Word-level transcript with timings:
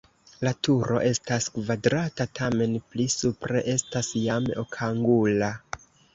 La 0.45 0.51
turo 0.67 0.95
estas 1.09 1.49
kvadrata, 1.57 2.27
tamen 2.39 2.73
pli 2.95 3.07
supre 3.17 3.63
estas 3.75 4.11
jam 4.25 4.51
okangula. 4.65 5.53